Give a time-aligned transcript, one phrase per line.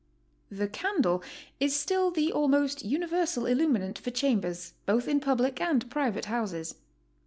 [0.49, 1.21] The candle
[1.59, 6.73] is still the almost universal illuminant for chambers, both in public and private houses.